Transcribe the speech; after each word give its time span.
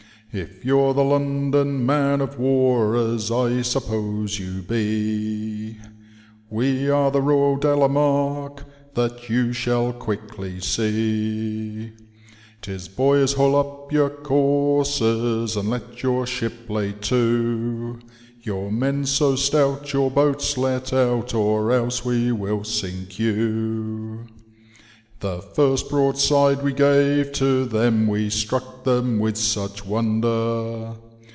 If 0.33 0.63
you're 0.63 0.93
the 0.93 1.03
London 1.03 1.85
man 1.85 2.21
of 2.21 2.39
war, 2.39 2.95
as 2.95 3.29
I 3.29 3.61
suppose 3.63 4.39
you 4.39 4.61
be, 4.61 5.75
We 6.49 6.89
are 6.89 7.11
the 7.11 7.19
Royal 7.21 7.57
Delamarquej 7.57 8.63
that 8.93 9.27
you 9.29 9.51
shall 9.51 9.91
quickly 9.91 10.61
see: 10.61 11.91
'Tis, 12.61 12.87
boys, 12.87 13.33
haul 13.33 13.57
up 13.57 13.91
your 13.91 14.09
courses 14.09 15.57
1 15.57 15.65
and 15.65 15.69
let 15.69 16.01
your 16.01 16.25
ship 16.25 16.69
lay 16.69 16.93
to. 16.93 17.99
Your 18.41 18.71
men 18.71 19.05
so 19.05 19.35
stout, 19.35 19.91
your 19.91 20.09
boats 20.09 20.57
let 20.57 20.93
out, 20.93 21.33
or 21.33 21.73
else 21.73 22.05
we 22.05 22.31
will 22.31 22.63
sink 22.63 23.19
you.' 23.19 24.19
The 25.19 25.39
first 25.39 25.87
broadside 25.91 26.63
we 26.63 26.73
gave 26.73 27.31
to 27.33 27.65
them 27.65 28.07
we 28.07 28.31
struck 28.31 28.83
them 28.83 29.19
with 29.19 29.37
such 29.37 29.85
wonder. 29.85 30.95